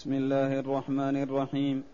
[0.00, 1.84] بسم الله الرحمن الرحيم.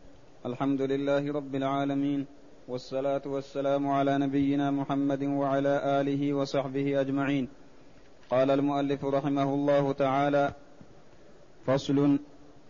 [0.46, 2.26] الحمد لله رب العالمين.
[2.70, 7.48] والصلاة والسلام على نبينا محمد وعلى آله وصحبه أجمعين.
[8.30, 10.52] قال المؤلف رحمه الله تعالى
[11.66, 12.18] فصل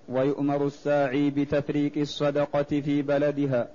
[0.09, 3.69] ويؤمر الساعي بتفريق الصدقة في بلدها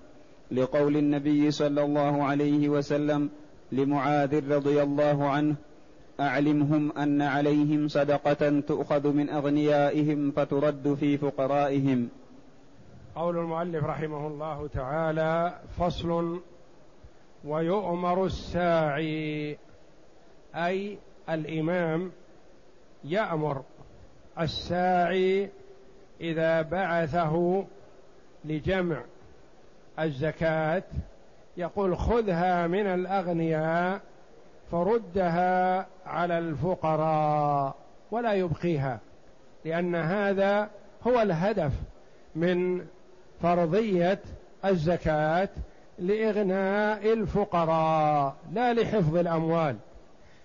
[0.52, 3.30] لقول النبي صلى الله عليه وسلم
[3.71, 5.55] لمعاذ رضي الله عنه
[6.21, 12.09] أعلمهم أن عليهم صدقة تؤخذ من أغنيائهم فترد في فقرائهم.
[13.15, 16.41] قول المؤلف رحمه الله تعالى فصل
[17.46, 19.57] ويؤمر الساعي
[20.55, 20.97] أي
[21.29, 22.11] الإمام
[23.04, 23.63] يأمر
[24.39, 25.49] الساعي
[26.21, 27.65] إذا بعثه
[28.46, 29.01] لجمع
[29.99, 30.83] الزكاة
[31.57, 34.02] يقول خذها من الأغنياء
[34.72, 37.75] فردها على الفقراء
[38.11, 39.00] ولا يبقيها
[39.66, 40.70] لأن هذا
[41.08, 41.72] هو الهدف
[42.36, 42.86] من
[43.42, 44.20] فرضية
[44.66, 45.50] الزكاة
[46.00, 49.75] لإغناء الفقراء لا لحفظ الأموال.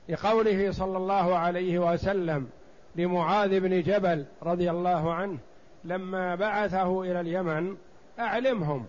[0.09, 2.49] لقوله صلى الله عليه وسلم
[2.97, 5.39] لمعاذ بن جبل رضي الله عنه
[5.85, 7.77] لما بعثه إلى اليمن
[8.19, 8.87] أعلمهم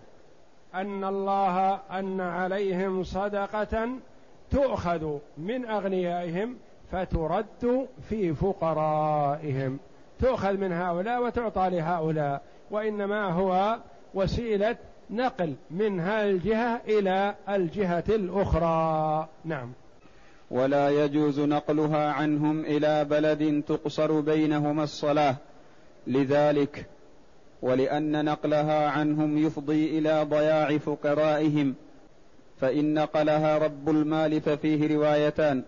[0.74, 3.88] أن الله أن عليهم صدقة
[4.50, 6.56] تؤخذ من أغنيائهم
[6.92, 9.78] فترد في فقرائهم.
[10.20, 13.78] تؤخذ من هؤلاء وتعطى لهؤلاء وإنما هو
[14.14, 14.76] وسيلة
[15.10, 19.28] نقل من هذه الجهة إلى الجهة الأخرى.
[19.44, 19.72] نعم.
[20.50, 25.36] ولا يجوز نقلها عنهم إلى بلد تقصر بينهما الصلاة.
[26.06, 26.86] لذلك
[27.62, 31.74] ولأن نقلها عنهم يفضي إلى ضياع فقرائهم.
[32.60, 35.62] فإن نقلها رب المال ففيه روايتان.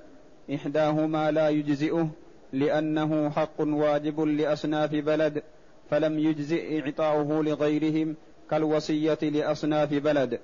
[0.54, 2.08] إحداهما لا يجزئه
[2.52, 5.42] لأنه حق واجب لأصناف بلد
[5.90, 8.16] فلم يجزئ إعطاؤه لغيرهم
[8.50, 10.40] كالوصية لأصناف بلد.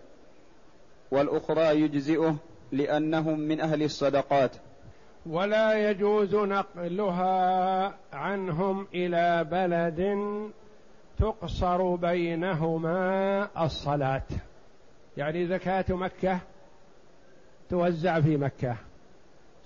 [1.11, 2.37] والأخرى يجزئه
[2.73, 4.51] لأنهم من أهل الصدقات.
[5.27, 10.19] ولا يجوز نقلها عنهم إلى بلد
[11.19, 14.23] تقصر بينهما الصلاة.
[15.16, 16.38] يعني زكاة مكة
[17.71, 18.77] توزع في مكة.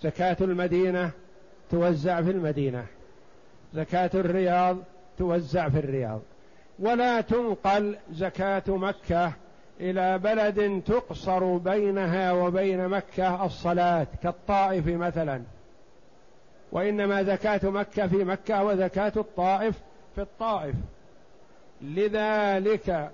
[0.02, 1.10] زكاة المدينة
[1.70, 2.86] توزع في المدينة.
[3.74, 4.78] زكاة الرياض
[5.18, 6.20] توزع في الرياض.
[6.78, 9.32] ولا تنقل زكاة مكة
[9.80, 15.42] إلى بلد تقصر بينها وبين مكة الصلاة كالطائف مثلا.
[16.72, 19.78] وإنما زكاة مكة في مكة وزكاة الطائف
[20.14, 20.74] في الطائف.
[21.82, 23.10] لذلك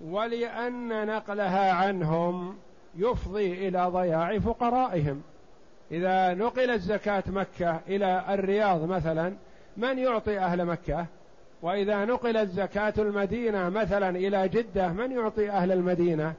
[0.00, 2.56] ولأن نقلها عنهم
[2.96, 5.22] يفضي إلى ضياع فقرائهم.
[5.92, 9.32] إذا نقلت زكاة مكة إلى الرياض مثلا
[9.76, 11.06] من يعطي أهل مكة؟
[11.62, 16.34] وإذا نقلت زكاة المدينة مثلا إلى جدة من يعطي أهل المدينة؟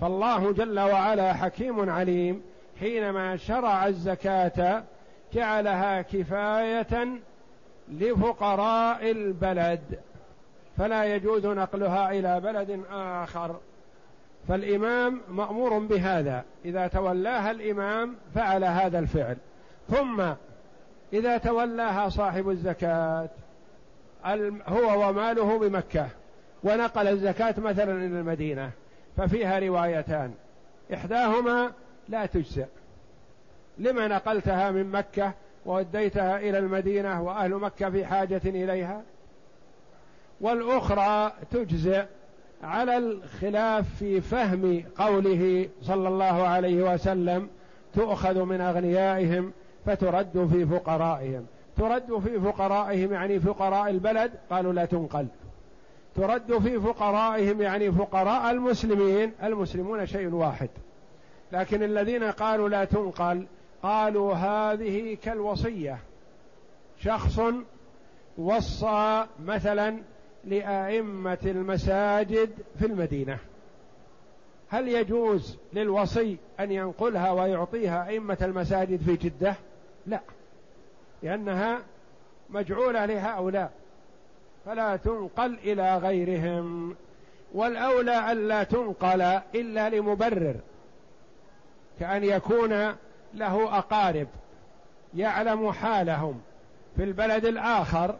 [0.00, 2.42] فالله جل وعلا حكيم عليم
[2.80, 4.84] حينما شرع الزكاة
[5.34, 7.08] جعلها كفاية
[7.88, 9.80] لفقراء البلد.
[10.78, 13.56] فلا يجوز نقلها إلى بلد آخر.
[14.48, 16.44] فالإمام مأمور بهذا.
[16.64, 19.36] إذا تولاها الإمام فعل هذا الفعل.
[19.90, 20.22] ثم
[21.12, 23.28] إذا تولاها صاحب الزكاة
[24.68, 26.08] هو وماله بمكة
[26.64, 28.70] ونقل الزكاة مثلا إلى المدينة
[29.16, 30.34] ففيها روايتان.
[30.94, 31.72] إحداهما
[32.08, 32.66] لا تجزئ.
[33.78, 35.32] لما نقلتها من مكة
[35.66, 39.02] ووديتها إلى المدينة وأهل مكة في حاجة إليها؟
[40.42, 42.04] والأخرى تجزئ
[42.62, 47.48] على الخلاف في فهم قوله صلى الله عليه وسلم
[47.94, 49.52] تؤخذ من أغنيائهم
[49.86, 51.46] فترد في فقرائهم.
[51.76, 55.26] ترد في فقرائهم يعني فقراء البلد؟ قالوا لا تنقل.
[56.16, 59.32] ترد في فقرائهم يعني فقراء المسلمين.
[59.42, 60.70] المسلمون شيء واحد.
[61.52, 63.46] لكن الذين قالوا لا تنقل
[63.82, 65.98] قالوا هذه كالوصية.
[67.00, 67.40] شخص
[68.38, 69.98] وصى مثلا
[70.44, 73.38] لأئمة المساجد في المدينة.
[74.68, 79.54] هل يجوز للوصي أن ينقلها ويعطيها أئمة المساجد في جدة؟
[80.06, 80.20] لا
[81.22, 81.78] لأنها
[82.50, 83.72] مجعولة لهؤلاء
[84.66, 86.96] فلا تنقل إلى غيرهم.
[87.54, 89.22] والأولى الا تنقل
[89.54, 90.56] إلا لمبرر
[92.00, 92.94] كأن يكون
[93.34, 94.28] له أقارب
[95.14, 96.40] يعلم حالهم
[96.96, 98.16] في البلد الآخر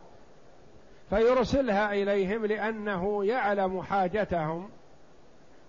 [1.13, 4.69] فيرسلها إليهم لأنه يعلم حاجتهم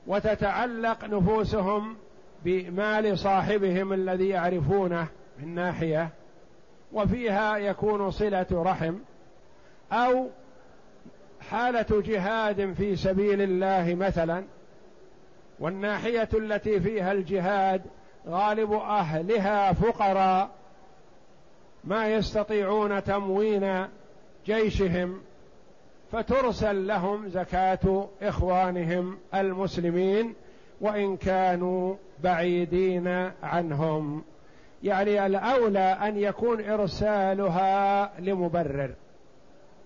[0.08, 1.98] وتتعلق نفوسهم
[2.46, 5.08] بمال صاحبهم الذي يعرفونه
[5.40, 6.10] من ناحية
[6.94, 8.96] وفيها يكون صلة رحم
[9.92, 10.30] أو
[11.50, 14.44] حالة جهاد في سبيل الله مثلا.
[15.60, 17.82] والناحية التي فيها الجهاد
[18.28, 20.50] غالب أهلها فقراء
[21.84, 23.88] ما يستطيعون تموين
[24.46, 25.22] جيشهم
[26.14, 30.34] فترسل لهم زكاة إخوانهم المسلمين
[30.82, 34.24] وإن كانوا بعيدين عنهم.
[34.84, 38.90] يعني الأولى أن يكون إرسالها لمبرر.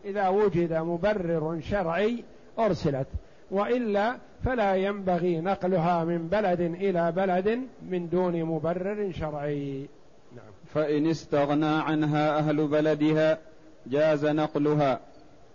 [0.06, 2.24] إذا وجد مبرر شرعي
[2.60, 3.08] أرسلت
[3.52, 9.88] وإلا فلا ينبغي نقلها من بلد إلى بلد من دون مبرر شرعي.
[10.36, 10.52] نعم.
[10.74, 13.38] فإن استغنى عنها أهل بلدها
[13.86, 15.00] جاز نقلها.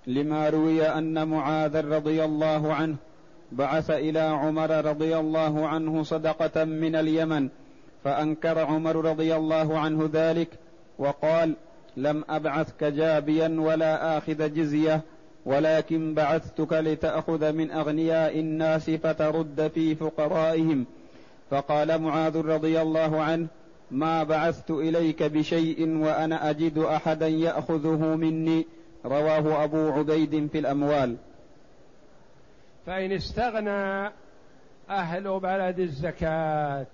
[0.07, 2.97] لما روي أن معاذ رضي الله عنه
[3.53, 7.49] بعث إلى عمر رضي الله عنه صدقة من اليمن
[8.05, 10.49] فأنكر عمر رضي الله عنه ذلك
[10.99, 11.55] وقال
[11.97, 15.01] لم أبعثك جابيا ولا آخذ جزية
[15.47, 20.87] ولكن بعثتك لتأخذ من أغنياء الناس فترد في فقرائهم
[21.51, 23.47] فقال معاذ رضي الله عنه
[23.91, 28.67] ما بعثت إليك بشيء وأنا أجد أحدا يأخذه مني
[29.05, 31.17] رواه أبو عبيد في الأموال.
[32.87, 34.11] فإن استغنى
[34.91, 36.87] أهل بلد الزكاة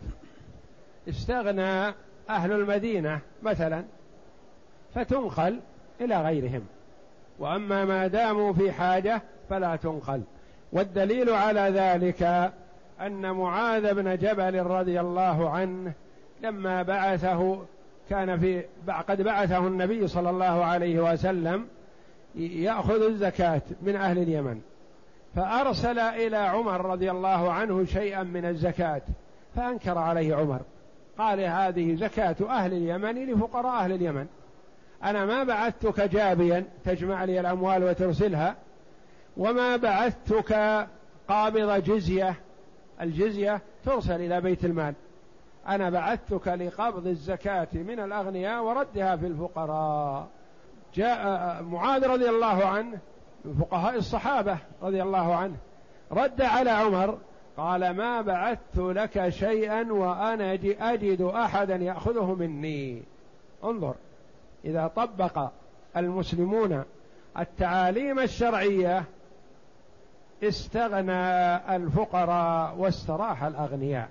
[1.09, 1.95] استغنى
[2.31, 3.85] أهل المدينة مثلا
[4.95, 5.61] فتنقل
[6.01, 6.65] إلى غيرهم.
[7.39, 10.23] وأما ما داموا في حاجة فلا تنقل.
[10.73, 12.53] والدليل على ذلك
[13.01, 15.93] أن معاذ بن جبل رضي الله عنه
[16.43, 17.65] لما بعثه
[18.11, 18.65] كان في
[19.09, 21.67] قد بعثه النبي صلى الله عليه وسلم
[22.35, 24.61] يأخذ الزكاة من أهل اليمن.
[25.37, 29.03] فأرسل إلى عمر رضي الله عنه شيئا من الزكاة
[29.57, 30.61] فأنكر عليه عمر.
[31.19, 34.27] قال هذه زكاة أهل اليمن لفقراء أهل اليمن.
[35.05, 38.57] أنا ما بعثتك جابيا تجمع لي الأموال وترسلها.
[39.37, 40.87] وما بعثتك
[41.29, 42.35] قابض جزية
[43.01, 44.95] الجزية ترسل إلى بيت المال.
[45.69, 50.29] أنا بعثتك لقبض الزكاة من الأغنياء وردها في الفقراء.
[50.95, 52.99] جاء معاذ رضي الله عنه
[53.45, 55.57] من فقهاء الصحابة رضي الله عنه
[56.13, 57.19] رد على عمر
[57.57, 63.03] قال ما بعثت لك شيئا وأنا أجد أحدا يأخذه مني.
[63.65, 63.95] انظر
[64.65, 65.51] إذا طبق
[65.97, 66.85] المسلمون
[67.39, 69.05] التعاليم الشرعية
[70.43, 74.09] استغنى الفقراء واستراح الأغنياء.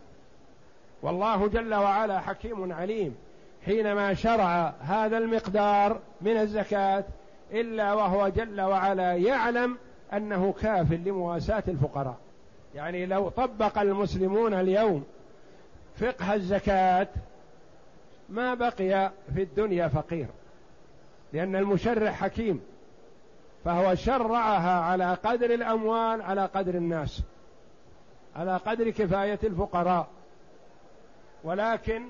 [1.02, 3.16] والله جل وعلا حكيم عليم.
[3.68, 7.04] حينما شرع هذا المقدار من الزكاة
[7.52, 9.78] إلا وهو جل وعلا يعلم
[10.14, 12.18] أنه كاف لمواساة الفقراء.
[12.76, 15.04] يعني لو طبق المسلمون اليوم
[15.96, 17.08] فقه الزكاة
[18.30, 20.28] ما بقي في الدنيا فقير
[21.34, 22.62] لأن المشرع حكيم
[23.66, 27.22] فهو شرعها على قدر الأموال على قدر الناس
[28.36, 30.08] على قدر كفاية الفقراء.
[31.44, 32.04] ولكن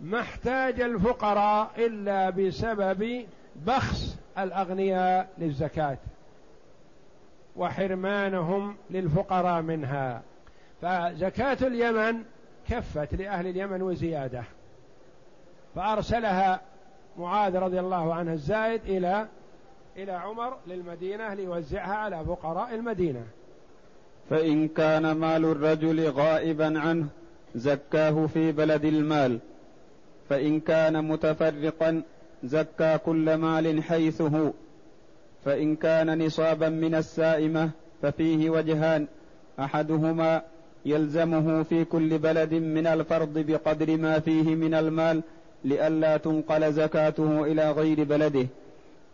[0.00, 3.26] ما احتاج الفقراء إلا بسبب
[3.66, 5.98] بخس الأغنياء للزكاة
[7.56, 10.22] وحرمانهم للفقراء منها.
[10.82, 12.22] فزكاة اليمن
[12.68, 14.44] كفت لأهل اليمن وزيادة.
[15.74, 16.60] فأرسلها
[17.18, 19.26] معاذ رضي الله عنه الزايد إلى
[19.96, 23.22] إلى عمر للمدينة ليوزعها على فقراء المدينة.
[24.30, 27.06] فإن كان مال الرجل غائبا عنه
[27.54, 29.38] زكاه في بلد المال.
[30.28, 32.02] فإن كان متفرقا
[32.44, 34.52] زكى كل مال حيث هو
[35.44, 37.70] فإن كان نصابا من السائمة
[38.02, 39.06] ففيه وجهان.
[39.60, 40.42] أحدهما
[40.86, 45.22] يلزمه في كل بلد من الفرض بقدر ما فيه من المال
[45.64, 48.46] لئلا تنقل زكاته إلى غير بلده.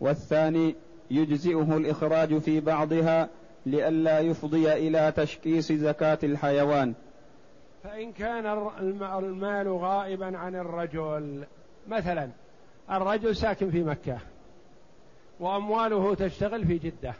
[0.00, 0.74] والثاني
[1.10, 3.28] يجزئه الإخراج في بعضها
[3.66, 6.94] لئلا يفضي إلى تشكيس زكاة الحيوان.
[7.84, 8.46] فإن كان
[9.18, 11.44] المال غائبا عن الرجل
[11.88, 12.30] مثلا
[12.90, 14.18] الرجل ساكن في مكة
[15.40, 17.14] وأمواله تشتغل في جدة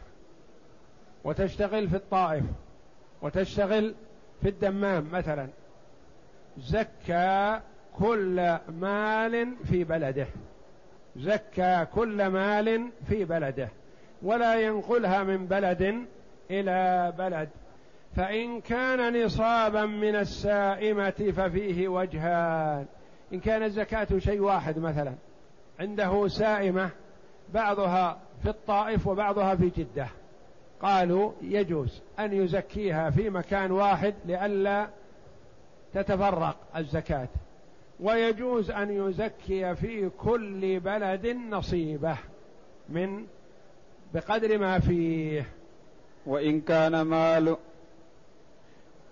[1.23, 2.43] وتشتغل في الطائف
[3.21, 3.95] وتشتغل
[4.41, 5.47] في الدمام مثلا
[6.57, 7.59] زكى
[7.99, 10.27] كل مال في بلده
[11.15, 13.69] زكى كل مال في بلده
[14.21, 16.05] ولا ينقلها من بلد
[16.51, 17.49] إلى بلد.
[18.15, 22.85] فإن كان نصابا من السائمة ففيه وجهان.
[23.33, 25.13] إن كان الزكاة شيء واحد مثلا
[25.79, 26.89] عنده سائمة
[27.53, 30.07] بعضها في الطائف وبعضها في جدة.
[30.81, 34.87] قالوا يجوز أن يزكيها في مكان واحد لئلا
[35.93, 37.27] تتفرق الزكاة.
[37.99, 42.17] ويجوز أن يزكي في كل بلد نصيبه
[42.89, 43.25] من
[44.13, 45.45] بقدر ما فيه.
[46.25, 47.57] وإن كان مال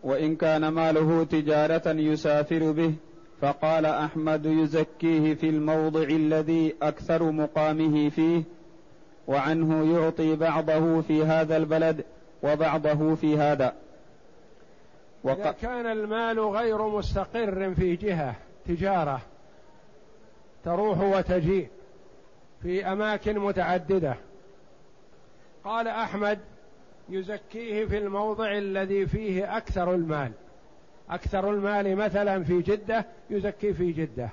[0.03, 2.93] وإن كان ماله تجارة يسافر به
[3.41, 8.43] فقال أحمد يزكيه في الموضع الذي أكثر مقامه فيه
[9.27, 12.05] وعنه يعطي بعضه في هذا البلد
[12.43, 13.73] وبعضه في هذا.
[15.23, 15.39] وق...
[15.39, 18.35] إذا كان المال غير مستقر في جهة
[18.67, 19.21] تجارة
[20.65, 21.69] تروح وتجيء
[22.61, 24.15] في أماكن متعددة.
[25.63, 26.39] قال أحمد
[27.09, 30.31] يزكيه في الموضع الذي فيه أكثر المال.
[31.09, 34.29] أكثر المال مثلا في جدة يزكي في جدة.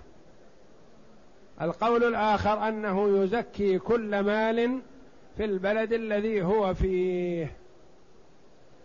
[1.63, 4.81] القول الآخر أنه يزكي كل مال
[5.37, 7.53] في البلد الذي هو فيه.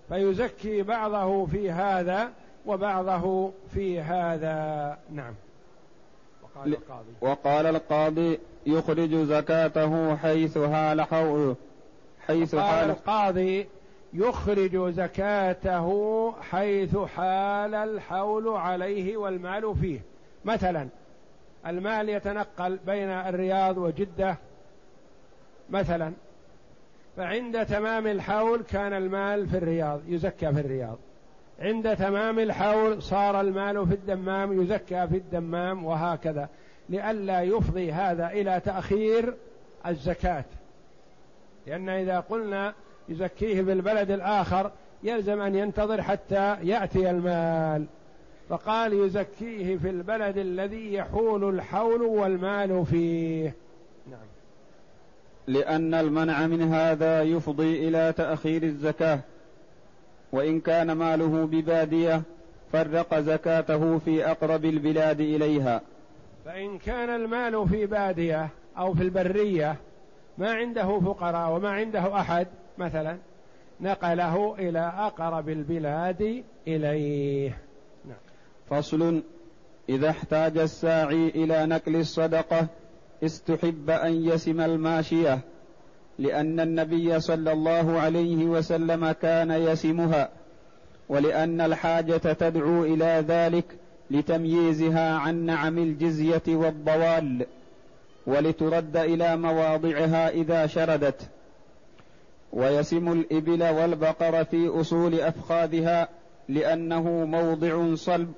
[0.09, 2.31] فيزكي بعضه في هذا
[2.65, 4.97] وبعضه في هذا.
[5.11, 5.33] نعم.
[6.43, 7.11] وقال القاضي.
[7.21, 11.55] وقال القاضي يخرج زكاته حيث حال حوله
[12.27, 13.67] حيث حال القاضي
[14.13, 20.01] يخرج زكاته حيث حال الحول عليه والمال فيه.
[20.45, 20.87] مثلا
[21.67, 24.37] المال يتنقل بين الرياض وجدة.
[25.69, 26.13] مثلا
[27.17, 30.97] فعند تمام الحول كان المال في الرياض يزكى في الرياض.
[31.59, 36.49] عند تمام الحول صار المال في الدمام يزكى في الدمام وهكذا.
[36.89, 39.33] لئلا يفضي هذا إلى تأخير
[39.87, 40.45] الزكاة.
[41.67, 42.73] لأن إذا قلنا
[43.11, 44.71] يزكيه بالبلد الآخر
[45.03, 47.85] يلزم أن ينتظر حتى يأتي المال.
[48.49, 53.53] فقال يزكيه في البلد الذي يحول الحول والمال فيه.
[54.11, 54.19] نعم.
[55.47, 59.19] لأن المنع من هذا يفضي إلى تأخير الزكاة.
[60.31, 62.21] وإن كان ماله ببادية
[62.71, 65.81] فرق زكاته في أقرب البلاد إليها.
[66.45, 69.75] فإن كان المال في بادية أو في البرية
[70.37, 72.47] ما عنده فقراء وما عنده أحد
[72.81, 73.17] مثلا
[73.81, 77.57] نقله إلى أقرب البلاد إليه
[78.05, 78.17] نعم.
[78.69, 79.23] فصل
[79.89, 82.67] إذا احتاج الساعي إلى نقل الصدقة
[83.23, 85.39] استحب أن يسم الماشية
[86.19, 90.29] لأن النبي صلى الله عليه وسلم كان يسمها
[91.09, 93.65] ولأن الحاجة تدعو إلى ذلك
[94.11, 97.45] لتمييزها عن نعم الجزية والضوال
[98.27, 101.29] ولترد إلى مواضعها إذا شردت
[102.53, 106.09] ويسم الإبل والبقر في أصول أفخاذها
[106.49, 108.33] لأنه موضع صلب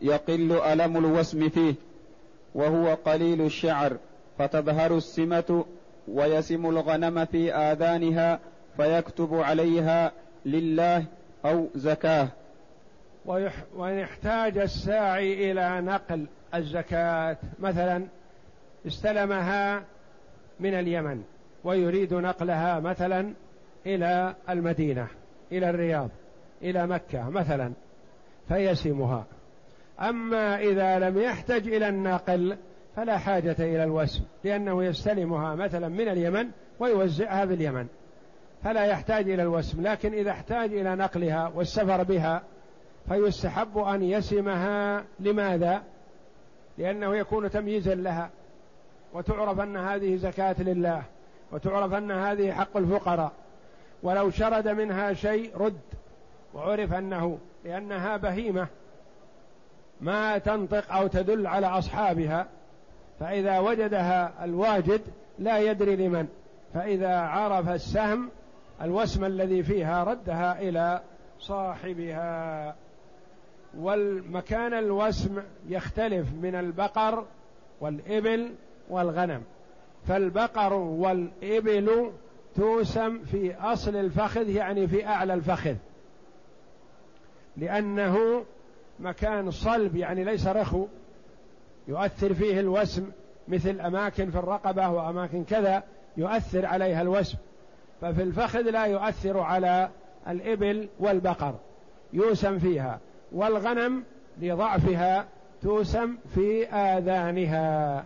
[0.00, 1.74] يقل ألم الوسم فيه
[2.54, 3.96] وهو قليل الشعر
[4.38, 5.64] فتظهر السمة
[6.08, 8.38] ويسم الغنم في آذانها
[8.76, 10.12] فيكتب عليها
[10.46, 11.04] لله
[11.44, 12.28] أو زكاة.
[13.74, 18.06] وإن احتاج الساعي إلى نقل الزكاة مثلا
[18.86, 19.84] استلمها
[20.60, 21.22] من اليمن
[21.64, 23.34] ويريد نقلها مثلا
[23.86, 25.08] إلى المدينة
[25.52, 26.08] إلى الرياض
[26.62, 27.72] إلى مكة مثلا
[28.48, 29.24] فيسمها.
[30.00, 32.56] أما إذا لم يحتج إلى النقل
[32.96, 37.86] فلا حاجة إلى الوسم لأنه يستلمها مثلا من اليمن ويوزعها في اليمن
[38.64, 39.82] فلا يحتاج إلى الوسم.
[39.82, 42.42] لكن إذا احتاج إلى نقلها والسفر بها
[43.08, 45.04] فيستحب أن يسمها.
[45.20, 45.82] لماذا؟
[46.78, 48.30] لأنه يكون تمييزا لها
[49.12, 51.02] وتعرف أن هذه زكاة لله
[51.52, 53.32] وتعرف أن هذه حق الفقراء.
[54.04, 55.80] ولو شرد منها شيء رد
[56.54, 58.66] وعرف أنه لأنها بهيمة
[60.00, 62.46] ما تنطق أو تدل على أصحابها
[63.20, 65.00] فإذا وجدها الواجد
[65.38, 66.28] لا يدري لمن
[66.74, 68.28] فإذا عرف السهم
[68.82, 71.00] الوسم الذي فيها ردها إلى
[71.40, 72.74] صاحبها.
[73.78, 77.24] والمكان الوسم يختلف من البقر
[77.80, 78.54] والإبل
[78.90, 79.42] والغنم
[80.08, 82.12] فالبقر والإبل
[82.56, 85.74] توسم في أصل الفخذ يعني في أعلى الفخذ.
[87.56, 88.44] لأنه
[89.00, 90.86] مكان صلب يعني ليس رخو.
[91.88, 93.10] يؤثر فيه الوسم
[93.48, 95.82] مثل أماكن في الرقبة وأماكن كذا
[96.16, 97.38] يؤثر عليها الوسم.
[98.00, 99.88] ففي الفخذ لا يؤثر على
[100.28, 101.54] الإبل والبقر.
[102.12, 103.00] يوسم فيها.
[103.32, 104.04] والغنم
[104.40, 105.26] لضعفها
[105.62, 108.04] توسم في آذانها.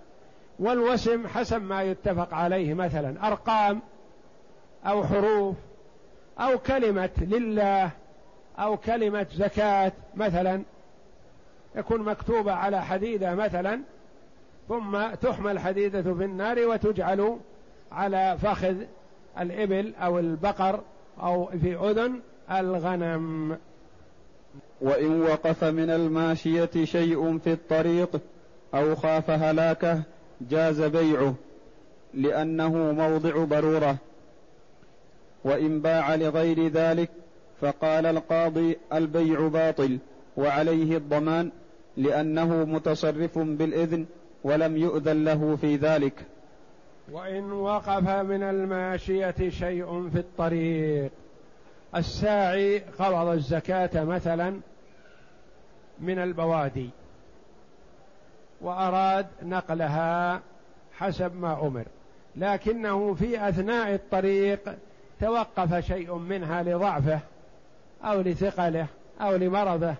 [0.59, 3.81] والوسم حسب ما يتفق عليه مثلا أرقام
[4.88, 5.57] أو حروف
[6.38, 7.90] أو كلمة لله
[8.59, 10.62] أو كلمة زكاة مثلا
[11.76, 13.80] يكون مكتوبة على حديدة مثلا
[14.68, 17.38] ثم تحمى الحديدة في النار وتجعل
[17.92, 18.76] على فخذ
[19.40, 20.80] الإبل أو البقر
[21.23, 23.59] أو في أذن الغنم.
[24.80, 28.21] وإن وقف من الماشية شيء في الطريق
[28.75, 30.02] أو خاف هلاكه
[30.40, 31.35] جاز بيعه
[32.14, 33.97] لأنه موضع ضرورة.
[35.45, 37.11] وإن باع لغير ذلك
[37.61, 39.99] فقال القاضي البيع باطل
[40.37, 41.50] وعليه الضمان
[41.97, 44.07] لأنه متصرف بالإذن
[44.45, 46.25] ولم يؤذن له في ذلك.
[47.12, 51.11] وإن وقف من الماشية شيء في الطريق
[51.97, 54.61] الساعي قبض الزكاة مثلا
[56.00, 56.90] من البوادي
[58.61, 60.42] وأراد نقلها
[60.92, 61.85] حسب ما أمر
[62.37, 64.61] لكنه في أثناء الطريق
[65.20, 67.20] توقف شيء منها لضعفه
[68.04, 68.87] أو لثقله
[69.20, 69.94] أو لمرضه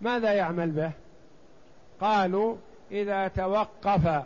[0.00, 0.90] ماذا يعمل به؟
[2.00, 2.56] قالوا
[2.90, 4.22] إذا توقف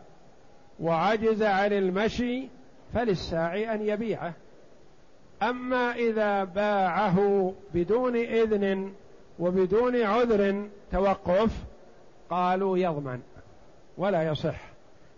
[0.80, 2.48] وعجز عن المشي
[2.94, 4.32] فللساعي أن يبيعه.
[5.42, 8.92] أما إذا باعه بدون إذن
[9.38, 11.50] وبدون عذر توقف
[12.30, 13.20] قالوا يضمن
[13.98, 14.60] ولا يصح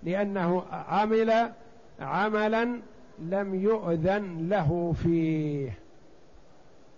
[0.03, 1.53] لأنه عمل
[2.01, 2.81] عملا
[3.19, 5.79] لم يؤذن له فيه.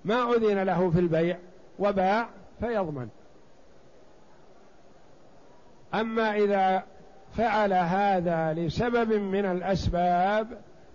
[0.04, 1.38] ما أذن له في البيع
[1.78, 2.28] وباع
[2.60, 3.08] فيضمن.
[5.94, 6.82] أما إذا
[7.36, 10.46] فعل هذا لسبب من الأسباب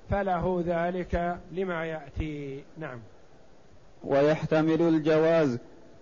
[0.10, 2.64] فله ذلك لما يأتي.
[2.78, 3.00] نعم.
[4.04, 5.58] ويحتمل الجواز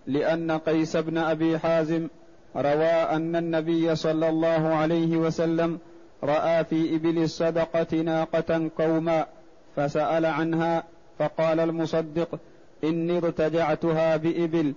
[0.08, 2.08] لأن قيس بن أبي حازم
[2.56, 5.80] روى أن النبي صلى الله عليه وسلم
[6.24, 9.26] رأى في إبل الصدقة ناقة قوما
[9.76, 10.84] فسأل عنها
[11.20, 12.40] فقال المصدق
[12.84, 14.74] إني ارتجعتها بإبل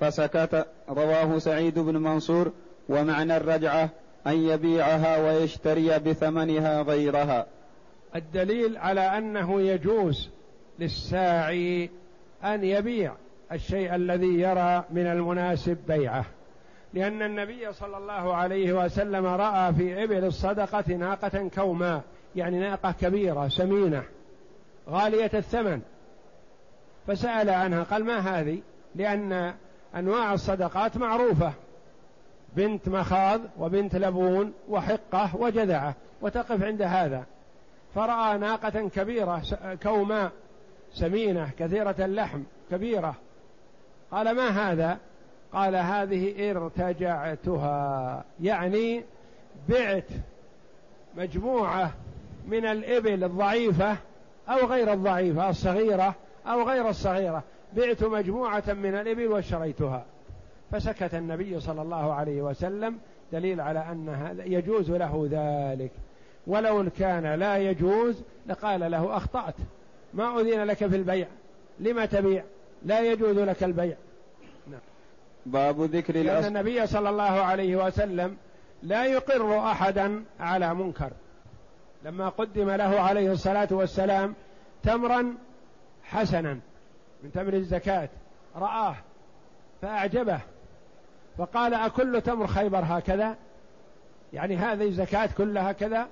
[0.00, 0.66] فسكت.
[0.88, 2.52] رواه سعيد بن منصور
[2.88, 3.90] ومعنى الرجعة
[4.26, 7.46] أن يبيعها ويشتري بثمنها غيرها.
[8.16, 10.30] الدليل على أنه يجوز
[10.78, 11.90] للساعي
[12.44, 13.14] أن يبيع
[13.52, 16.24] الشيء الذي يرى من المناسب بيعه.
[16.94, 22.02] لأن النبي صلى الله عليه وسلم رأى في إبل الصدقة ناقة كوماء
[22.36, 24.04] يعني ناقة كبيرة سمينة
[24.88, 25.80] غالية الثمن.
[27.06, 28.60] فسأل عنها قال ما هذه؟
[28.94, 29.54] لأن
[29.96, 31.52] أنواع الصدقات معروفة
[32.56, 37.24] بنت مخاض وبنت لبون وحقة وجذعة وتقف عند هذا.
[37.94, 39.42] فرأى ناقة كبيرة
[39.82, 40.32] كوماء
[40.92, 43.14] سمينة كثيرة اللحم كبيرة.
[44.10, 44.98] قال ما هذا؟
[45.52, 48.24] قال هذه ارتجعتها.
[48.40, 49.04] يعني
[49.68, 50.08] بعت
[51.16, 51.92] مجموعة
[52.48, 53.96] من الإبل الضعيفة
[54.48, 56.14] أو غير الضعيفة الصغيرة
[56.46, 57.42] أو غير الصغيرة.
[57.76, 60.04] بعت مجموعة من الإبل واشتريتها.
[60.72, 62.98] فسكت النبي صلى الله عليه وسلم
[63.32, 65.90] دليل على أن هذا يجوز له ذلك.
[66.46, 69.54] ولو كان لا يجوز لقال له أخطأت.
[70.14, 71.26] ما أذن لك في البيع.
[71.80, 72.44] لما تبيع؟
[72.84, 73.96] لا يجوز لك البيع.
[75.50, 78.36] باب ذكر لأن النبي صلى الله عليه وسلم
[78.82, 81.10] لا يقر أحدا على منكر.
[82.04, 84.34] لما قدم له عليه الصلاة والسلام
[84.82, 85.34] تمرا
[86.04, 86.58] حسنا
[87.22, 88.08] من تمر الزكاة
[88.56, 88.96] رآه
[89.82, 90.40] فأعجبه
[91.38, 93.36] فقال أكل تمر خيبر هكذا؟
[94.32, 96.08] يعني هذه الزكاة كلها كذا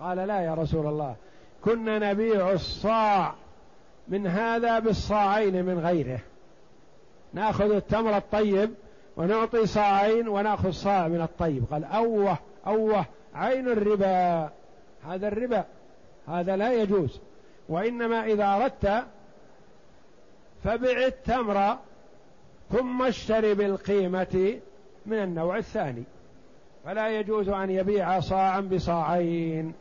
[0.00, 1.16] قال لا يا رسول الله
[1.64, 3.34] كنا نبيع الصاع
[4.08, 6.20] من هذا بالصاعين من غيره.
[7.32, 8.70] ناخذ التمر الطيب
[9.16, 11.64] ونعطي صاعين وناخذ صاع من الطيب.
[11.70, 14.50] قال أوه أوه عين الربا.
[15.06, 15.64] هذا الربا
[16.28, 17.20] هذا لا يجوز.
[17.68, 19.04] وإنما إذا أردت
[20.64, 21.76] فبع التمر
[22.70, 24.58] ثم اشتري بالقيمة
[25.06, 26.02] من النوع الثاني.
[26.84, 29.72] فلا يجوز أن يبيع صاعا بصاعين.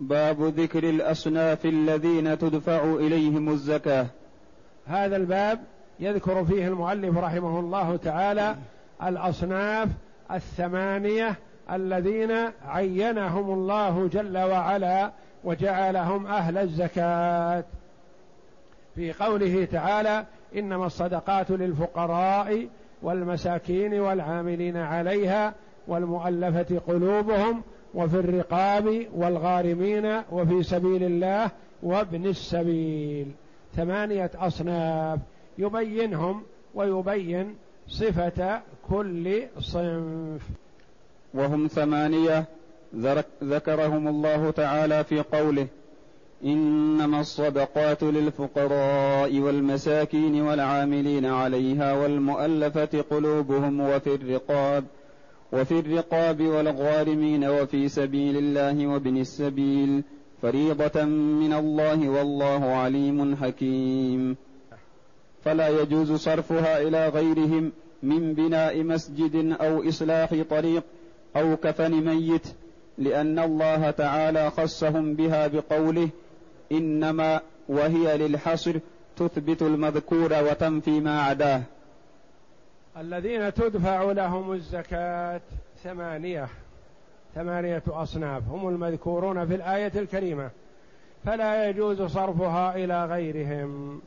[0.00, 4.06] باب ذكر الأصناف الذين تدفع إليهم الزكاة.
[4.86, 5.64] هذا الباب
[6.00, 8.56] يذكر فيه المؤلف رحمه الله تعالى
[9.02, 9.88] الأصناف
[10.32, 11.34] الثمانية
[11.72, 12.32] الذين
[12.68, 15.10] عينهم الله جل وعلا
[15.44, 17.64] وجعلهم أهل الزكاة.
[18.94, 20.24] في قوله تعالى
[20.56, 22.68] إنما الصدقات للفقراء
[23.02, 25.54] والمساكين والعاملين عليها
[25.88, 27.62] والمؤلفة قلوبهم
[27.94, 31.50] وفي الرقاب والغارمين وفي سبيل الله
[31.82, 33.32] وابن السبيل.
[33.76, 35.18] ثمانية أصناف.
[35.58, 36.42] يبينهم
[36.74, 37.54] ويبين
[37.88, 40.42] صفة كل صنف.
[41.34, 42.44] وهم ثمانية
[43.44, 45.66] ذكرهم الله تعالى في قوله
[46.44, 54.84] إنما الصدقات للفقراء والمساكين والعاملين عليها والمؤلفة قلوبهم وفي الرقاب
[55.52, 60.04] وفي الرقاب والغارمين وفي سبيل الله وابن السبيل
[60.42, 64.36] فريضة من الله والله عليم حكيم.
[65.46, 70.82] فلا يجوز صرفها إلى غيرهم من بناء مسجد أو إصلاح طريق
[71.36, 72.46] أو كفن ميت
[72.98, 76.08] لأن الله تعالى خصهم بها بقوله
[76.72, 78.78] إنما وهي للحصر
[79.16, 81.62] تثبت المذكور وتنفي ما عداه.
[82.96, 85.40] الذين تدفع لهم الزكاة
[85.84, 86.48] ثمانية
[87.34, 90.50] ثمانية أصناف هم المذكورون في الآية الكريمة.
[91.24, 94.00] فلا يجوز صرفها إلى غيرهم.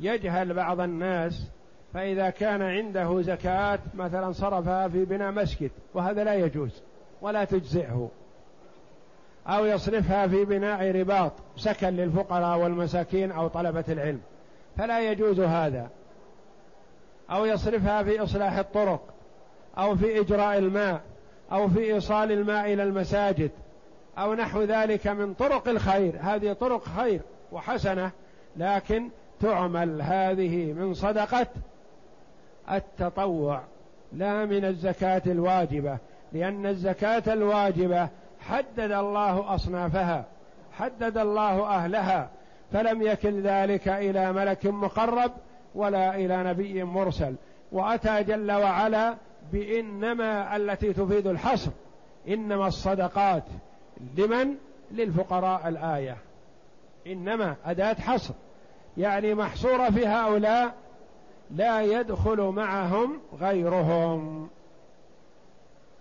[0.00, 1.50] يجهل بعض الناس
[1.94, 6.82] فإذا كان عنده زكاة مثلا صرفها في بناء مسجد وهذا لا يجوز
[7.22, 8.10] ولا تجزئه.
[9.46, 14.20] أو يصرفها في بناء رباط سكن للفقراء والمساكين أو طلبة العلم.
[14.76, 15.88] فلا يجوز هذا.
[17.30, 19.00] أو يصرفها في إصلاح الطرق
[19.78, 21.00] أو في إجراء الماء
[21.52, 23.50] أو في إيصال الماء إلى المساجد
[24.18, 26.14] أو نحو ذلك من طرق الخير.
[26.20, 27.20] هذه طرق خير
[27.52, 28.10] وحسنة
[28.56, 29.08] لكن
[29.40, 31.46] تعمل هذه من صدقة
[32.70, 33.62] التطوع
[34.12, 35.98] لا من الزكاة الواجبة
[36.32, 38.08] لأن الزكاة الواجبة
[38.40, 40.24] حدد الله أصنافها
[40.72, 42.30] حدد الله أهلها
[42.72, 45.32] فلم يكن ذلك إلى ملك مقرب
[45.74, 47.34] ولا إلى نبي مرسل.
[47.72, 49.14] وأتى جل وعلا
[49.52, 51.70] بإنما التي تفيد الحصر
[52.28, 53.44] إنما الصدقات
[54.16, 54.54] لمن؟
[54.90, 56.16] للفقراء الآية.
[57.06, 58.34] إنما أداة حصر.
[58.98, 60.74] يعني محصورة في هؤلاء
[61.56, 64.48] لا يدخل معهم غيرهم.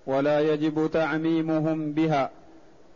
[0.08, 2.29] ولا يجب تعميمهم بها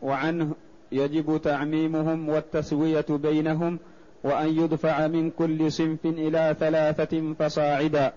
[0.01, 0.51] وعنه
[0.91, 3.79] يجب تعميمهم والتسوية بينهم
[4.23, 8.13] وأن يدفع من كل صنف إلى ثلاثة فصاعدا.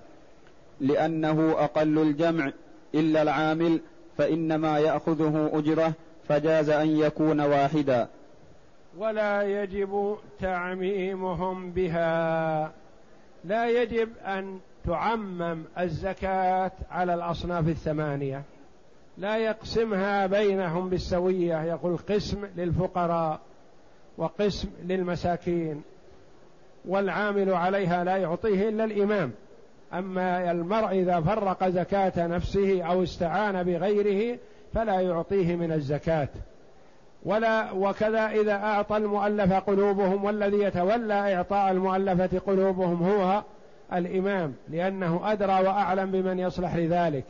[0.80, 2.52] لأنه أقل الجمع
[2.94, 3.80] إلا العامل
[4.18, 5.92] فإنما يأخذه أجرة
[6.28, 8.08] فجاز أن يكون واحدا.
[8.98, 12.72] ولا يجب تعميمهم بها.
[13.44, 18.42] لا يجب أن تعمم الزكاة على الأصناف الثمانية.
[19.18, 23.40] لا يقسمها بينهم بالسوية يقول قسم للفقراء
[24.18, 25.82] وقسم للمساكين.
[26.88, 29.32] والعامل عليها لا يعطيه إلا الإمام.
[29.92, 34.38] أما المرء إذا فرق زكاة نفسه أو استعان بغيره
[34.74, 36.28] فلا يعطيه من الزكاة.
[37.24, 43.42] ولا وكذا إذا أعطى المؤلف قلوبهم والذي يتولى إعطاء المؤلفة قلوبهم هو
[43.92, 47.24] الإمام لأنه أدرى وأعلم بمن يصلح لذلك.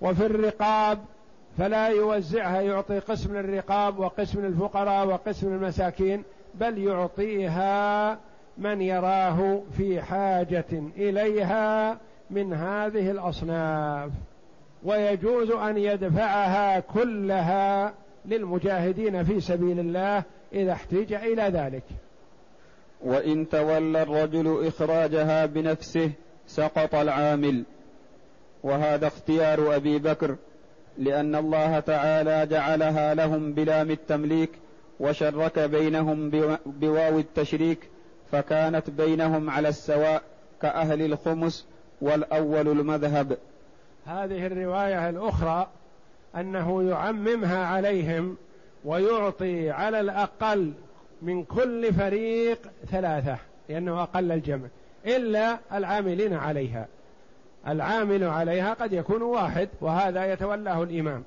[0.00, 0.98] وفي الرقاب
[1.58, 6.22] فلا يوزعها يعطي قسم للرقاب وقسم للفقراء وقسم للمساكين
[6.54, 8.18] بل يعطيها
[8.58, 11.98] من يراه في حاجة إليها
[12.30, 14.10] من هذه الأصناف.
[14.84, 21.84] ويجوز أن يدفعها كلها للمجاهدين في سبيل الله إذا احتج إلى ذلك.
[23.00, 26.10] وإن تولى الرجل إخراجها بنفسه
[26.46, 27.64] سقط العامل.
[28.62, 30.36] وهذا اختيار أبي بكر
[30.98, 34.50] لأن الله تعالى جعلها لهم بلام التمليك
[35.00, 36.30] وشرك بينهم
[36.66, 37.78] بواو التشريك
[38.32, 40.22] فكانت بينهم على السواء
[40.62, 41.66] كأهل الخمس
[42.00, 43.36] والأول المذهب.
[44.06, 45.68] هذه الرواية الأخرى
[46.36, 48.36] أنه يعممها عليهم
[48.84, 50.72] ويعطي على الأقل
[51.22, 54.66] من كل فريق ثلاثة لأنه أقل الجمع
[55.06, 56.86] إلا العاملين عليها.
[57.68, 61.22] العامل عليها قد يكون واحد وهذا يتولاه الإمام.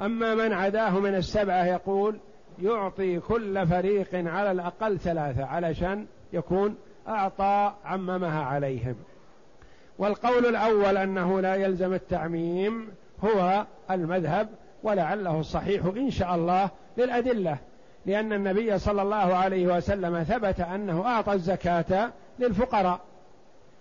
[0.00, 2.18] أما من عداه من السبعة يقول
[2.62, 6.76] يعطي كل فريق على الأقل ثلاثة علشان يكون
[7.08, 8.96] أعطى عممها عليهم.
[9.98, 12.88] والقول الأول أنه لا يلزم التعميم
[13.24, 14.48] هو المذهب
[14.82, 17.58] ولعله الصحيح إن شاء الله للأدلة
[18.06, 23.00] لأن النبي صلى الله عليه وسلم ثبت أنه أعطى الزكاة للفقراء.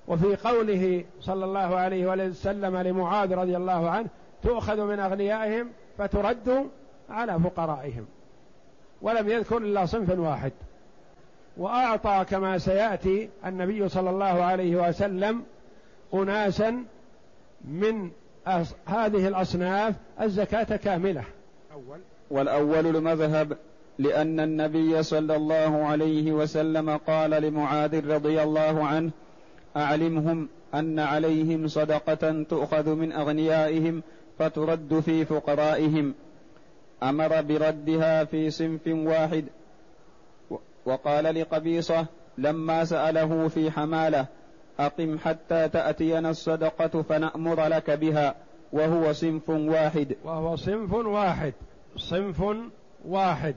[0.07, 4.07] وفي قوله صلى الله عليه وسلم لمعاذ رضي الله عنه
[4.43, 6.69] تؤخذ من أغنيائهم فترد
[7.09, 8.05] على فقرائهم.
[9.01, 10.51] ولم يذكر إلا صنف واحد.
[11.57, 15.43] وأعطى كما سيأتي النبي صلى الله عليه وسلم
[16.13, 16.83] أناسا
[17.65, 18.11] من
[18.85, 21.23] هذه الأصناف الزكاة كاملة.
[21.73, 21.99] أول.
[22.29, 23.57] والأول المذهب
[23.99, 29.11] لأن النبي صلى الله عليه وسلم قال لمعاذ رضي الله عنه
[29.77, 34.03] أعلمهم أن عليهم صدقة تؤخذ من أغنيائهم
[34.39, 36.13] فترد في فقرائهم.
[37.03, 39.45] أمر بردها في صنف واحد.
[40.85, 42.05] وقال لقبيصة
[42.37, 44.25] لما سأله في حمالة
[44.79, 48.35] أقم حتى تأتينا الصدقة فنأمر لك بها
[48.73, 50.15] وهو صنف واحد.
[50.23, 51.53] وهو صنف واحد.
[51.97, 52.43] صنف
[53.05, 53.55] واحد.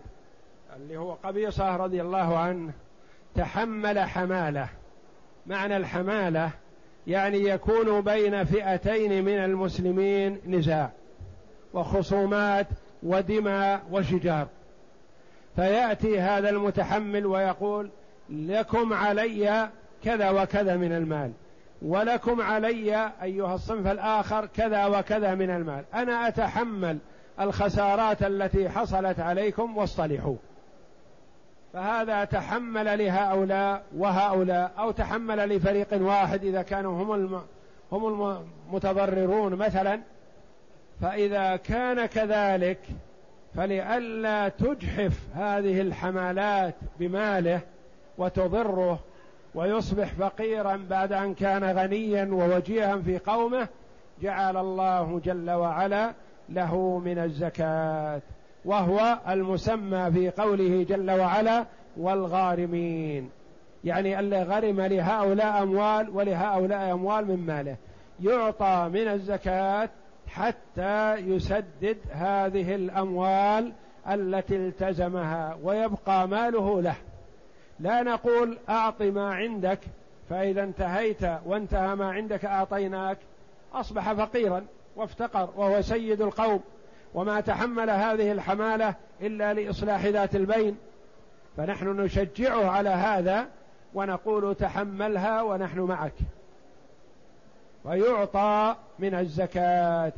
[0.76, 2.72] اللي هو قبيصة رضي الله عنه.
[3.34, 4.68] تحمل حمالة.
[5.46, 6.50] معنى الحمالة
[7.06, 10.90] يعني يكون بين فئتين من المسلمين نزاع
[11.74, 12.66] وخصومات
[13.02, 14.46] ودماء وشجار.
[15.56, 17.90] فيأتي هذا المتحمل ويقول
[18.30, 19.70] لكم علي
[20.04, 21.32] كذا وكذا من المال.
[21.82, 25.84] ولكم علي أيها الصنف الآخر كذا وكذا من المال.
[25.94, 26.98] أنا أتحمل
[27.40, 30.36] الخسارات التي حصلت عليكم واصطلحوا.
[31.72, 37.42] فهذا تحمل لهؤلاء وهؤلاء أو تحمل لفريق واحد إذا كانوا هم الم...
[37.92, 38.36] هم
[38.70, 40.00] المتضررون مثلا.
[41.00, 42.78] فإذا كان كذلك
[43.54, 47.60] فلئلا تجحف هذه الحمالات بماله
[48.18, 48.98] وتضره
[49.58, 53.68] ويصبح فقيرا بعد أن كان غنيا ووجيها في قومه
[54.22, 56.12] جعل الله جل وعلا
[56.48, 58.20] له من الزكاة
[58.64, 61.64] وهو المسمى في قوله جل وعلا
[61.96, 63.30] والغارمين.
[63.84, 67.76] يعني اللي غرم لهؤلاء أموال ولهؤلاء أموال من ماله.
[68.20, 69.88] يعطى من الزكاة
[70.26, 73.72] حتى يسدد هذه الأموال
[74.10, 76.96] التي التزمها ويبقى ماله له.
[77.80, 79.78] لا نقول أعط ما عندك
[80.30, 83.18] فإذا انتهيت وانتهى ما عندك أعطيناك.
[83.74, 84.64] أصبح فقيرا
[84.96, 86.60] وافتقر وهو سيد القوم.
[87.14, 90.76] وما تحمل هذه الحمالة إلا لإصلاح ذات البين.
[91.56, 93.46] فنحن نشجعه على هذا
[93.94, 96.14] ونقول تحملها ونحن معك.
[97.84, 100.12] ويعطى من الزكاة.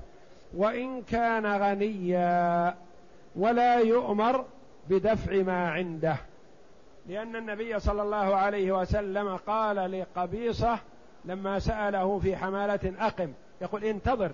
[0.56, 2.74] وإن كان غنيا
[3.36, 4.44] ولا يؤمر
[4.88, 6.16] بدفع ما عنده.
[7.10, 10.78] لأن النبي صلى الله عليه وسلم قال لقبيصة
[11.24, 14.32] لما سأله في حمالة أقم يقول انتظر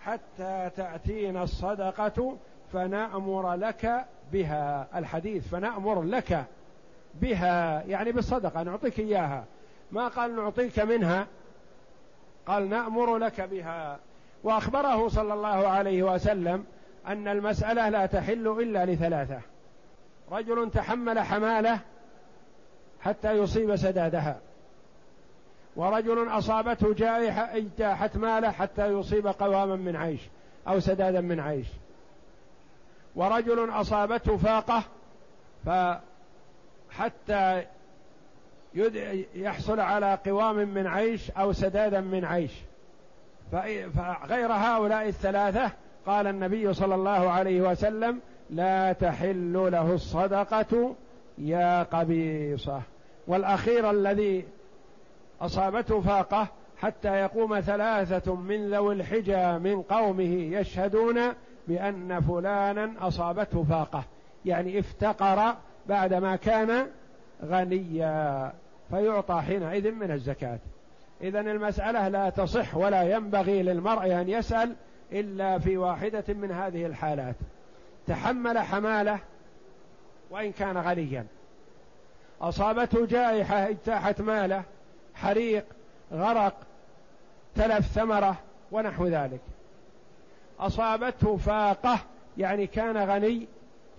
[0.00, 2.36] حتى تأتينا الصدقة
[2.72, 6.44] فنأمر لك بها الحديث فنأمر لك
[7.14, 9.44] بها يعني بالصدقة نعطيك إياها.
[9.92, 11.26] ما قال نعطيك منها؟
[12.46, 13.98] قال نأمر لك بها.
[14.44, 16.64] وأخبره صلى الله عليه وسلم
[17.06, 19.40] أن المسألة لا تحل إلا لثلاثة.
[20.30, 21.80] رجل تحمل حمالة
[23.04, 24.36] حتى يصيب سدادها.
[25.76, 30.20] ورجل أصابته جائحة اجتاحت ماله حتى يصيب قواما من عيش
[30.68, 31.66] أو سدادا من عيش.
[33.16, 34.82] ورجل أصابته فاقة
[35.66, 37.64] فحتى
[39.34, 42.52] يحصل على قوام من عيش أو سدادا من عيش.
[43.52, 45.70] فغير هؤلاء الثلاثة
[46.06, 50.94] قال النبي صلى الله عليه وسلم لا تحل له الصدقة
[51.38, 52.82] يا قبيصة.
[53.26, 54.44] والأخير الذي
[55.40, 61.20] أصابته فاقة حتى يقوم ثلاثة من ذوي الحجى من قومه يشهدون
[61.68, 64.04] بأن فلانا أصابته فاقة.
[64.44, 65.54] يعني افتقر
[65.88, 66.86] بعدما كان
[67.44, 68.52] غنيا
[68.90, 70.58] فيعطى حينئذ من الزكاة.
[71.22, 74.74] إذا المسألة لا تصح ولا ينبغي للمرء أن يسأل
[75.12, 77.36] إلا في واحدة من هذه الحالات.
[78.06, 79.18] تحمل حمالة
[80.30, 81.26] وإن كان غنيا.
[82.48, 84.62] أصابته جائحة اجتاحت ماله
[85.14, 85.64] حريق
[86.12, 86.54] غرق
[87.54, 88.36] تلف ثمرة
[88.72, 89.40] ونحو ذلك.
[90.60, 91.98] أصابته فاقة
[92.38, 93.46] يعني كان غني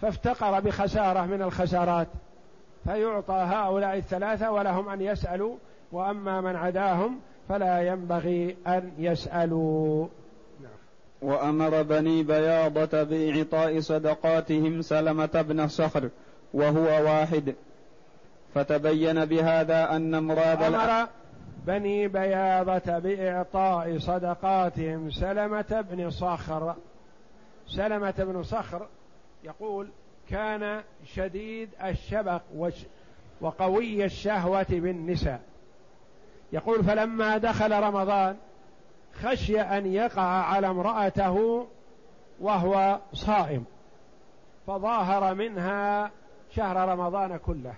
[0.02, 2.08] فافتقر بخسارة من الخسارات.
[2.84, 5.56] فيعطى هؤلاء الثلاثة ولهم أن يسألوا
[5.92, 10.08] وأما من عداهم فلا ينبغي أن يسألوا.
[11.22, 16.10] وأمر بني بياضة بإعطاء صدقاتهم سلمة بن صخر
[16.54, 17.56] وهو واحد.
[18.56, 21.08] فتبين بهذا أن مراد أمر
[21.66, 26.76] بني بياضة بإعطاء صدقاتهم سلمة بن صخر.
[27.68, 28.88] سلمة بن صخر
[29.44, 29.90] يقول
[30.30, 32.42] كان شديد الشبق
[33.42, 35.42] وقوي الشهوة بالنساء.
[36.54, 38.36] يقول فلما دخل رمضان
[39.24, 41.68] خشي أن يقع على امرأته
[42.40, 43.66] وهو صائم
[44.68, 46.12] فظاهر منها
[46.52, 47.74] شهر رمضان كله.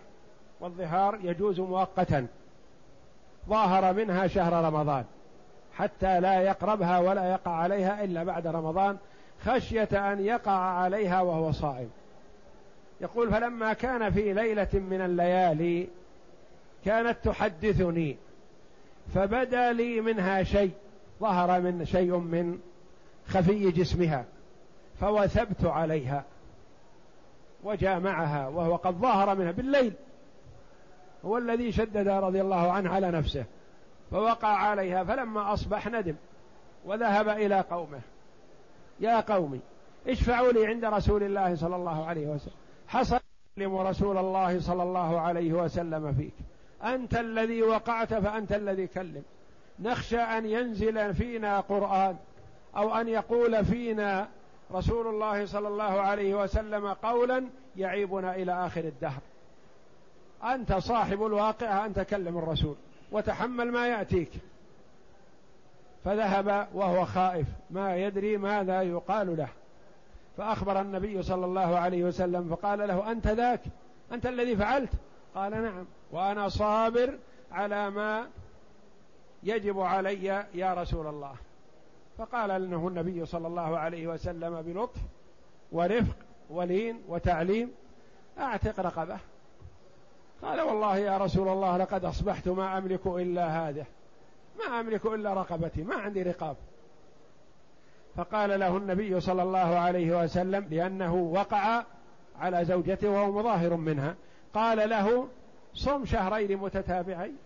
[0.59, 2.27] والظهار يجوز مؤقتا.
[3.49, 5.05] ظاهر منها شهر رمضان.
[5.73, 8.97] حتى لا يقربها ولا يقع عليها إلا بعد رمضان
[9.45, 11.89] خشية أن يقع عليها وهو صائم.
[13.01, 15.87] يقول فلما كان في ليلة من الليالي
[16.85, 18.17] كانت تحدثني
[19.15, 20.71] فبدا لي منها شيء
[21.19, 22.59] ظهر من شيء من
[23.27, 24.25] خفي جسمها
[24.99, 26.23] فوثبت عليها
[27.63, 29.93] وجامعها وهو قد ظهر منها بالليل
[31.27, 33.45] هو الذي شدد رضي الله عنه على نفسه
[34.11, 36.15] فوقع عليها فلما أصبح ندم
[36.85, 37.99] وذهب إلى قومه.
[38.99, 39.59] يا قومي
[40.07, 42.53] اشفعوا لي عند رسول الله صلى الله عليه وسلم.
[42.87, 43.19] حصل
[43.59, 46.33] رسول الله صلى الله عليه وسلم فيك.
[46.83, 49.23] أنت الذي وقعت فأنت الذي كلم.
[49.79, 52.15] نخشى أن ينزل فينا قرآن
[52.77, 54.27] أو أن يقول فينا
[54.71, 59.21] رسول الله صلى الله عليه وسلم قولا يعيبنا إلى آخر الدهر.
[60.43, 62.75] أنت صاحب الواقع أن تكلم الرسول
[63.11, 64.31] وتحمل ما يأتيك.
[66.05, 69.49] فذهب وهو خائف ما يدري ماذا يقال له.
[70.37, 73.61] فأخبر النبي صلى الله عليه وسلم فقال له أنت ذاك؟
[74.11, 74.91] أنت الذي فعلت؟
[75.35, 75.85] قال نعم.
[76.11, 77.17] وأنا صابر
[77.51, 78.27] على ما
[79.43, 81.35] يجب علي يا رسول الله.
[82.17, 84.99] فقال له النبي صلى الله عليه وسلم بلطف
[85.71, 86.15] ورفق
[86.49, 87.71] ولين وتعليم
[88.39, 89.17] أعتق رقبة.
[90.41, 93.85] قال والله يا رسول الله لقد أصبحت ما أملك إلا هذا
[94.59, 96.55] ما أملك إلا رقبتي ما عندي رقاب.
[98.15, 101.83] فقال له النبي صلى الله عليه وسلم لأنه وقع
[102.39, 104.15] على زوجته وهو مظاهر منها
[104.53, 105.27] قال له
[105.73, 107.37] صم شهرين متتابعين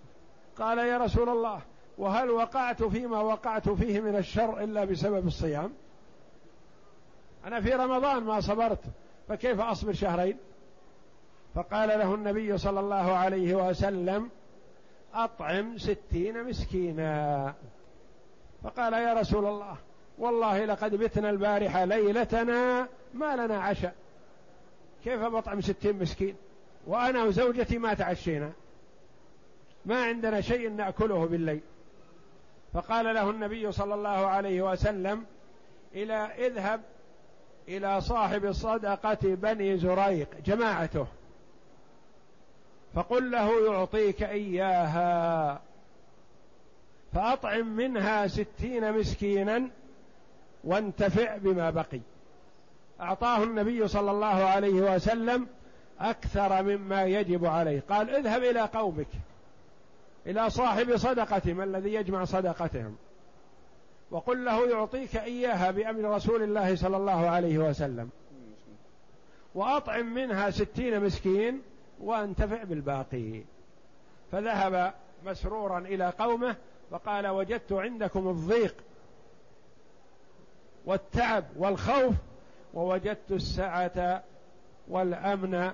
[0.57, 1.61] قال يا رسول الله
[1.97, 5.73] وهل وقعت فيما وقعت فيه من الشر إلا بسبب الصيام؟
[7.45, 8.83] أنا في رمضان ما صبرت
[9.27, 10.37] فكيف أصبر شهرين؟
[11.55, 14.29] فقال له النبي صلى الله عليه وسلم
[15.13, 17.53] أطعم ستين مسكينا.
[18.63, 19.77] فقال يا رسول الله
[20.17, 23.95] والله لقد بتنا البارحة ليلتنا ما لنا عشاء.
[25.03, 26.35] كيف بطعم ستين مسكين؟
[26.87, 28.51] وأنا وزوجتي ما تعشينا.
[29.85, 31.61] ما عندنا شيء نأكله بالليل.
[32.73, 35.25] فقال له النبي صلى الله عليه وسلم
[35.95, 36.13] إلى
[36.47, 36.81] اذهب
[37.67, 41.07] إلى صاحب صدقة بني زريق جماعته.
[42.95, 45.61] فقل له يعطيك إياها.
[47.13, 49.69] فأطعم منها ستين مسكينا
[50.63, 51.99] وانتفع بما بقي.
[53.01, 55.47] أعطاه النبي صلى الله عليه وسلم
[55.99, 57.83] أكثر مما يجب عليه.
[57.89, 59.07] قال اذهب إلى قومك
[60.27, 62.95] إلى صاحب صدقتهم الذي يجمع صدقتهم
[64.11, 68.09] وقل له يعطيك إياها بأمر رسول الله صلى الله عليه وسلم.
[69.55, 71.61] وأطعم منها ستين مسكين
[72.03, 73.43] وانتفع بالباقي.
[74.31, 74.93] فذهب
[75.25, 76.55] مسرورا إلى قومه
[76.91, 78.75] وقال وجدت عندكم الضيق
[80.85, 82.15] والتعب والخوف
[82.73, 84.23] ووجدت السعة
[84.87, 85.71] والأمن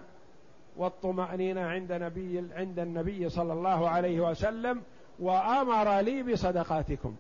[0.78, 4.82] والطمأنينة عند نبي عند النبي صلى الله عليه وسلم
[5.20, 7.16] وأمر لي بصدقاتكم.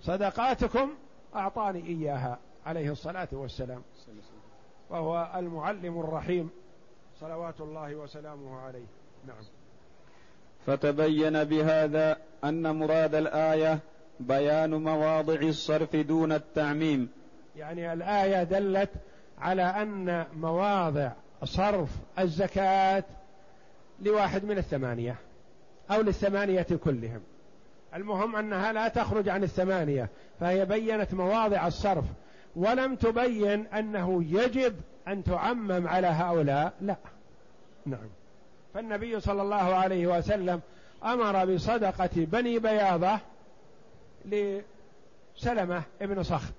[0.00, 0.90] صدقاتكم
[1.36, 3.82] أعطاني إياها عليه الصلاة والسلام.
[4.90, 6.50] وهو المعلم الرحيم.
[7.20, 8.86] صلوات الله وسلامه عليه.
[9.26, 9.36] نعم.
[10.66, 13.78] فتبين بهذا أن مراد الآية
[14.20, 17.08] بيان مواضع الصرف دون التعميم.
[17.56, 18.90] يعني الآية دلت
[19.38, 21.12] على أن مواضع
[21.44, 23.04] صرف الزكاة
[24.02, 25.16] لواحد من الثمانية
[25.90, 27.20] أو للثمانية كلهم.
[27.94, 30.08] المهم أنها لا تخرج عن الثمانية
[30.40, 32.04] فهي بينت مواضع الصرف.
[32.56, 34.74] ولم تبين أنه يجب
[35.08, 36.96] أن تعمم على هؤلاء؟ لا.
[37.86, 38.08] نعم.
[38.74, 40.60] فالنبي صلى الله عليه وسلم
[41.04, 43.18] أمر بصدقة بني بياضة
[44.24, 46.52] لسلمة ابن صخر.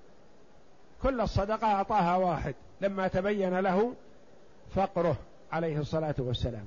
[1.02, 2.54] كل الصدقة أعطاها واحد.
[2.80, 3.94] لما تبين له
[4.74, 5.16] فقره
[5.52, 6.66] عليه الصلاة والسلام.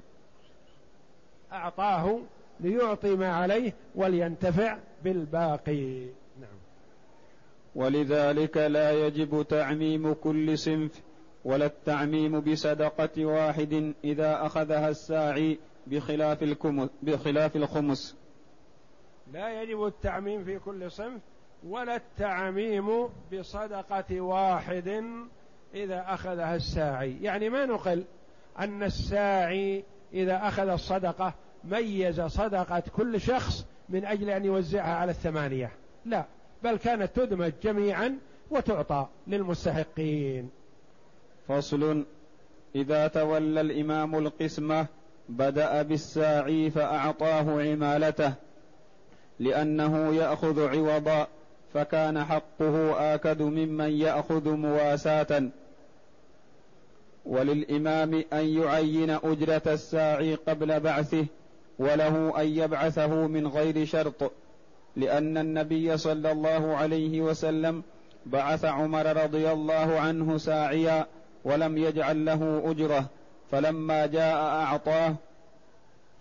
[1.52, 2.20] أعطاه
[2.60, 6.06] ليعطي ما عليه ولينتفع بالباقي.
[6.42, 6.58] نعم.
[7.76, 11.02] ولذلك لا يجب تعميم كل صنف
[11.46, 18.16] ولا التعميم بصدقة واحد إذا أخذها الساعي بخلاف الكمس بخلاف الخمس.
[19.34, 21.22] لا يجب التعميم في كل صنف
[21.68, 25.04] ولا التعميم بصدقة واحد
[25.74, 27.18] إذا أخذها الساعي.
[27.22, 28.04] يعني ما نقل
[28.60, 35.72] أن الساعي إذا أخذ الصدقة ميز صدقة كل شخص من أجل أن يوزعها على الثمانية.
[36.06, 36.26] لا
[36.64, 38.18] بل كانت تدمج جميعا
[38.52, 40.50] وتعطى للمستحقين.
[41.48, 42.06] فصل
[42.76, 44.86] إذا تولى الإمام القسمة
[45.30, 48.34] بدأ بالساعي فأعطاه عمالته
[49.40, 51.28] لأنه يأخذ عوضا
[51.74, 55.50] فكان حقه آكد ممن يأخذ مواساة.
[57.26, 61.26] وللإمام أن يعين أجرة الساعي قبل بعثه
[61.80, 64.32] وله أن يبعثه من غير شرط
[64.96, 67.84] لأن النبي صلى الله عليه وسلم
[68.26, 71.06] بعث عمر رضي الله عنه ساعيا
[71.46, 73.06] ولم يجعل له أجرة
[73.52, 75.16] فلما جاء أعطاه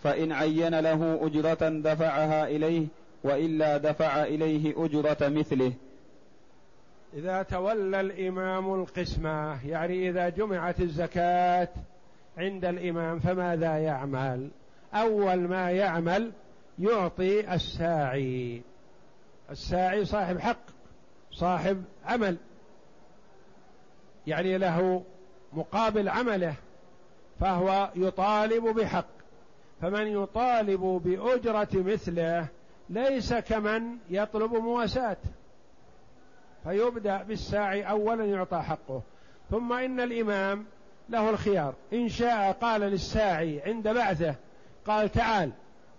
[0.02, 2.86] فإن عين له أجرة دفعها إليه
[3.24, 5.72] وإلا دفع إليه أجرة مثله.
[7.14, 11.68] إذا تولى الإمام القسمة يعني إذا جمعت الزكاة
[12.38, 14.50] عند الإمام فماذا يعمل؟
[14.94, 16.32] أول ما يعمل
[16.78, 18.62] يعطي الساعي.
[19.50, 20.62] الساعي صاحب حق
[21.32, 22.36] صاحب عمل.
[24.26, 25.02] يعني له
[25.54, 26.54] مقابل عمله
[27.40, 29.06] فهو يطالب بحق.
[29.80, 32.46] فمن يطالب بأجرة مثله
[32.90, 35.16] ليس كمن يطلب مواساة.
[36.64, 39.02] فيبدأ بالساعي أولا يعطى حقه.
[39.50, 40.64] ثم إن الإمام
[41.08, 41.74] له الخيار.
[41.92, 44.34] إن شاء قال للساعي عند بعثه
[44.86, 45.50] قال تعال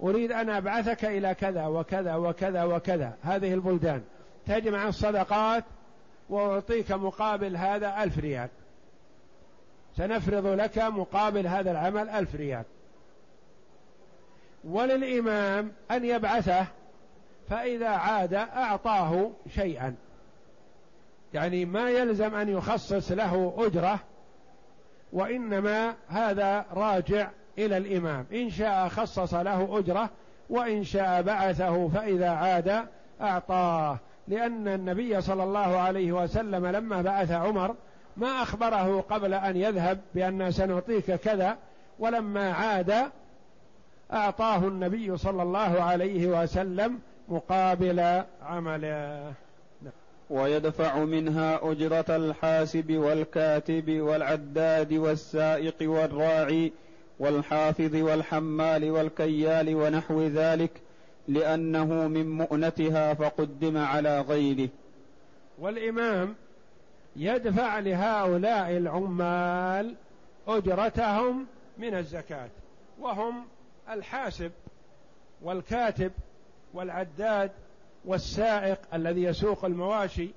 [0.04, 3.14] أريد أن أبعثك إلى كذا وكذا وكذا وكذا.
[3.22, 4.02] هذه البلدان.
[4.48, 5.64] تجمع الصدقات
[6.30, 8.50] وأعطيك مقابل هذا ألف ريال.
[9.98, 12.64] سنفرض لك مقابل هذا العمل ألف ريال.
[14.64, 16.66] وللإمام أن يبعثه
[17.50, 19.96] فإذا عاد أعطاه شيئا.
[21.34, 24.00] يعني ما يلزم أن يخصص له أجرة
[25.14, 28.26] وإنما هذا راجع إلى الإمام.
[28.34, 30.10] إن شاء خصص له أجرة
[30.50, 32.86] وإن شاء بعثه فإذا عاد
[33.22, 33.98] أعطاه.
[34.28, 37.76] لأن النبي صلى الله عليه وسلم لما بعث عمر
[38.18, 41.58] ما أخبره قبل أن يذهب بأن سنعطيك كذا
[42.00, 42.94] ولما عاد
[44.14, 47.00] أعطاه النبي صلى الله عليه وسلم
[47.30, 49.34] مقابل عمله.
[50.30, 56.72] ويدفع منها أجرة الحاسب والكاتب والعداد والسائق والراعي
[57.20, 60.72] والحافظ والحمال والكيال ونحو ذلك
[61.28, 64.70] لأنه من مؤنتها فقدم على غيره.
[65.60, 66.36] والإمام
[67.16, 69.96] يدفع لهؤلاء العمال
[70.48, 71.46] أجرتهم
[71.78, 72.50] من الزكاة
[73.00, 73.46] وهم
[73.90, 74.52] الحاسب
[75.42, 76.12] والكاتب
[76.74, 77.52] والعداد
[78.06, 80.30] والسائق الذي يسوق المواشي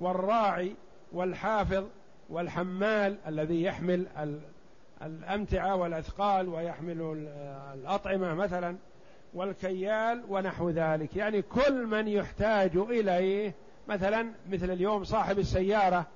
[0.00, 0.74] والراعي
[1.12, 1.84] والحافظ
[2.30, 4.06] والحمال الذي يحمل
[5.02, 7.28] الأمتعة والأثقال ويحمل
[7.74, 8.76] الأطعمة مثلا
[9.34, 11.16] والكيال ونحو ذلك.
[11.16, 13.54] يعني كل من يحتاج إليه
[13.88, 16.06] مثلا مثل اليوم صاحب السيارة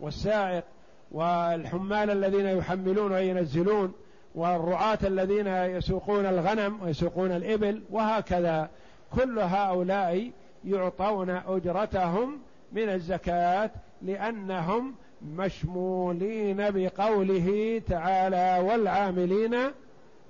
[0.00, 0.64] والسائق
[1.12, 3.92] والحمال الذين يحملون وينزلون
[4.34, 8.70] والرعاة الذين يسوقون الغنم ويسوقون الإبل وهكذا.
[9.14, 10.30] كل هؤلاء
[10.64, 12.38] يعطون أجرتهم
[12.72, 13.70] من الزكاة
[14.02, 19.56] لأنهم مشمولين بقوله تعالى والعاملين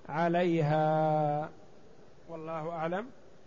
[0.09, 1.51] عليها.
[2.29, 3.07] والله أعلم.